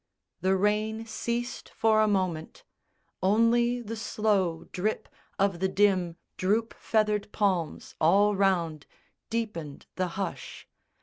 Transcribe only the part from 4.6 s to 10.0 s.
Drip of the dim droop feathered palms all round Deepened